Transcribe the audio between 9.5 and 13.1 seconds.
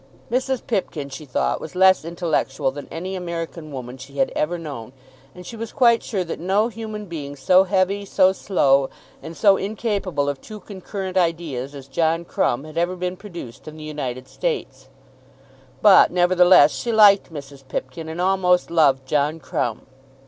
incapable of two concurrent ideas as John Crumb had ever